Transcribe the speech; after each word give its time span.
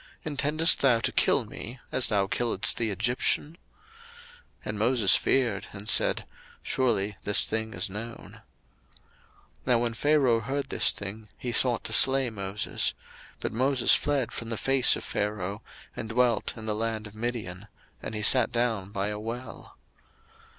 intendest 0.25 0.81
thou 0.81 0.99
to 0.99 1.11
kill 1.11 1.45
me, 1.45 1.79
as 1.91 2.09
thou 2.09 2.25
killedst 2.25 2.73
the 2.77 2.89
Egyptian? 2.89 3.55
And 4.65 4.79
Moses 4.79 5.15
feared, 5.15 5.67
and 5.73 5.87
said, 5.87 6.25
Surely 6.63 7.17
this 7.23 7.45
thing 7.45 7.75
is 7.75 7.87
known. 7.87 8.41
02:002:015 9.67 9.67
Now 9.67 9.77
when 9.77 9.93
Pharaoh 9.93 10.39
heard 10.39 10.69
this 10.69 10.89
thing, 10.89 11.27
he 11.37 11.51
sought 11.51 11.83
to 11.83 11.93
slay 11.93 12.31
Moses. 12.31 12.95
But 13.41 13.53
Moses 13.53 13.93
fled 13.93 14.31
from 14.31 14.49
the 14.49 14.57
face 14.57 14.95
of 14.95 15.03
Pharaoh, 15.03 15.61
and 15.95 16.09
dwelt 16.09 16.57
in 16.57 16.65
the 16.65 16.73
land 16.73 17.05
of 17.05 17.13
Midian: 17.13 17.67
and 18.01 18.15
he 18.15 18.23
sat 18.23 18.51
down 18.51 18.89
by 18.89 19.09
a 19.09 19.19
well. 19.19 19.77